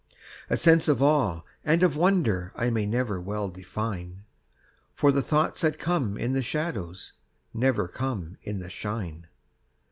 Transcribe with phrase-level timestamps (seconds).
[0.49, 4.23] A sense of awe and of wonder I may never well define,
[4.95, 7.13] For the thoughts that come in the shadows
[7.53, 9.27] Never come in the shine.